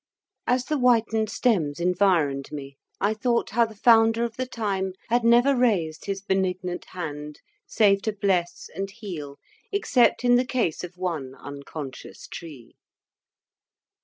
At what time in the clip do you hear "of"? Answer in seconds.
4.23-4.35, 10.83-10.97